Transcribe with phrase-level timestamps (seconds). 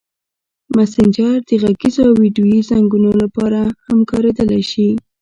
[0.75, 4.89] مسېنجر د غږیزو او ویډیويي زنګونو لپاره هم کارېدلی شي.